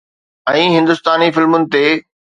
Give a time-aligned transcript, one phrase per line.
[0.53, 1.85] ۽ هندستاني فلمن تي